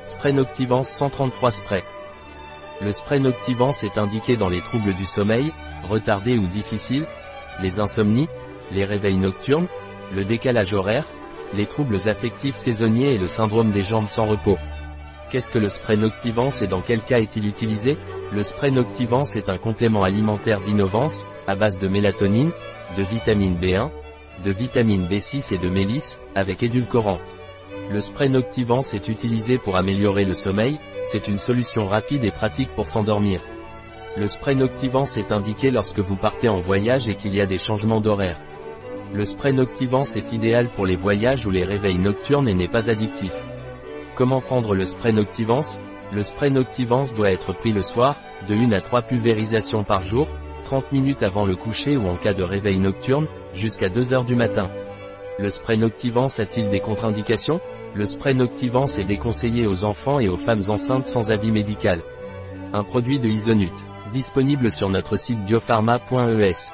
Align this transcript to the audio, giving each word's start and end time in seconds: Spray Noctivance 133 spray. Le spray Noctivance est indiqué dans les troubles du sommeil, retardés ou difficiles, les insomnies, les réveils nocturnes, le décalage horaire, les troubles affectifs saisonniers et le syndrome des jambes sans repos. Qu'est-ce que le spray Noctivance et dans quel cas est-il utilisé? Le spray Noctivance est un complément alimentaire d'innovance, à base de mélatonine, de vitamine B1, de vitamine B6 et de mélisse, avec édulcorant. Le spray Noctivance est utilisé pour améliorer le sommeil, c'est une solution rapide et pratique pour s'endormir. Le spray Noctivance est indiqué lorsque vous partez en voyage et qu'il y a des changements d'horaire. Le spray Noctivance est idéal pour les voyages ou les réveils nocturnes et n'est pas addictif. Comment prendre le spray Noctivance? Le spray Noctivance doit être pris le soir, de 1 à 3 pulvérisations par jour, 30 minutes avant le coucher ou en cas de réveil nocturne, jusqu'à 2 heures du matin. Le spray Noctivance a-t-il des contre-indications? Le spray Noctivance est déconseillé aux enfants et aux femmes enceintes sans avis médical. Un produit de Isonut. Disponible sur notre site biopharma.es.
Spray 0.00 0.32
Noctivance 0.32 0.88
133 0.90 1.50
spray. 1.50 1.82
Le 2.80 2.92
spray 2.92 3.18
Noctivance 3.18 3.82
est 3.82 3.98
indiqué 3.98 4.36
dans 4.36 4.48
les 4.48 4.60
troubles 4.60 4.94
du 4.94 5.04
sommeil, 5.04 5.52
retardés 5.88 6.38
ou 6.38 6.46
difficiles, 6.46 7.06
les 7.60 7.80
insomnies, 7.80 8.28
les 8.70 8.84
réveils 8.84 9.16
nocturnes, 9.16 9.66
le 10.14 10.24
décalage 10.24 10.72
horaire, 10.72 11.04
les 11.52 11.66
troubles 11.66 12.08
affectifs 12.08 12.56
saisonniers 12.56 13.14
et 13.14 13.18
le 13.18 13.26
syndrome 13.26 13.72
des 13.72 13.82
jambes 13.82 14.06
sans 14.06 14.26
repos. 14.26 14.58
Qu'est-ce 15.30 15.48
que 15.48 15.58
le 15.58 15.68
spray 15.68 15.96
Noctivance 15.96 16.62
et 16.62 16.68
dans 16.68 16.80
quel 16.80 17.02
cas 17.02 17.18
est-il 17.18 17.46
utilisé? 17.46 17.98
Le 18.32 18.42
spray 18.44 18.70
Noctivance 18.70 19.34
est 19.34 19.48
un 19.48 19.58
complément 19.58 20.04
alimentaire 20.04 20.60
d'innovance, 20.60 21.20
à 21.48 21.56
base 21.56 21.80
de 21.80 21.88
mélatonine, 21.88 22.52
de 22.96 23.02
vitamine 23.02 23.58
B1, 23.58 23.90
de 24.44 24.52
vitamine 24.52 25.06
B6 25.06 25.52
et 25.52 25.58
de 25.58 25.68
mélisse, 25.68 26.20
avec 26.36 26.62
édulcorant. 26.62 27.18
Le 27.90 28.00
spray 28.02 28.28
Noctivance 28.28 28.92
est 28.92 29.08
utilisé 29.08 29.56
pour 29.56 29.76
améliorer 29.76 30.26
le 30.26 30.34
sommeil, 30.34 30.78
c'est 31.04 31.26
une 31.26 31.38
solution 31.38 31.86
rapide 31.86 32.22
et 32.22 32.30
pratique 32.30 32.68
pour 32.74 32.86
s'endormir. 32.86 33.40
Le 34.14 34.26
spray 34.26 34.54
Noctivance 34.54 35.16
est 35.16 35.32
indiqué 35.32 35.70
lorsque 35.70 36.00
vous 36.00 36.16
partez 36.16 36.50
en 36.50 36.60
voyage 36.60 37.08
et 37.08 37.14
qu'il 37.14 37.34
y 37.34 37.40
a 37.40 37.46
des 37.46 37.56
changements 37.56 38.02
d'horaire. 38.02 38.36
Le 39.14 39.24
spray 39.24 39.54
Noctivance 39.54 40.16
est 40.16 40.32
idéal 40.32 40.68
pour 40.68 40.84
les 40.84 40.96
voyages 40.96 41.46
ou 41.46 41.50
les 41.50 41.64
réveils 41.64 41.98
nocturnes 41.98 42.46
et 42.50 42.54
n'est 42.54 42.68
pas 42.68 42.90
addictif. 42.90 43.32
Comment 44.16 44.42
prendre 44.42 44.74
le 44.74 44.84
spray 44.84 45.14
Noctivance? 45.14 45.78
Le 46.12 46.22
spray 46.22 46.50
Noctivance 46.50 47.14
doit 47.14 47.32
être 47.32 47.54
pris 47.54 47.72
le 47.72 47.82
soir, 47.82 48.16
de 48.46 48.54
1 48.54 48.72
à 48.72 48.82
3 48.82 49.02
pulvérisations 49.02 49.84
par 49.84 50.02
jour, 50.02 50.28
30 50.64 50.92
minutes 50.92 51.22
avant 51.22 51.46
le 51.46 51.56
coucher 51.56 51.96
ou 51.96 52.06
en 52.06 52.16
cas 52.16 52.34
de 52.34 52.42
réveil 52.42 52.78
nocturne, 52.78 53.28
jusqu'à 53.54 53.88
2 53.88 54.12
heures 54.12 54.24
du 54.24 54.34
matin. 54.36 54.68
Le 55.38 55.48
spray 55.48 55.78
Noctivance 55.78 56.38
a-t-il 56.38 56.68
des 56.68 56.80
contre-indications? 56.80 57.60
Le 57.94 58.04
spray 58.04 58.34
Noctivance 58.34 58.98
est 58.98 59.04
déconseillé 59.04 59.66
aux 59.66 59.84
enfants 59.84 60.20
et 60.20 60.28
aux 60.28 60.36
femmes 60.36 60.62
enceintes 60.68 61.04
sans 61.04 61.30
avis 61.30 61.50
médical. 61.50 62.02
Un 62.72 62.84
produit 62.84 63.18
de 63.18 63.28
Isonut. 63.28 63.72
Disponible 64.12 64.70
sur 64.70 64.88
notre 64.88 65.16
site 65.16 65.44
biopharma.es. 65.44 66.70